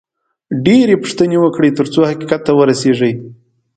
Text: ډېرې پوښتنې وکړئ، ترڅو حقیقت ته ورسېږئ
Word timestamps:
ډېرې 0.65 0.95
پوښتنې 1.03 1.37
وکړئ، 1.39 1.69
ترڅو 1.77 2.01
حقیقت 2.09 2.41
ته 2.47 2.51
ورسېږئ 2.55 3.13